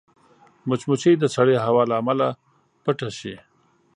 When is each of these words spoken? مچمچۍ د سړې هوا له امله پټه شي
مچمچۍ 0.67 1.13
د 1.19 1.25
سړې 1.35 1.57
هوا 1.65 1.83
له 1.89 1.95
امله 2.01 2.27
پټه 2.83 3.09
شي 3.19 3.35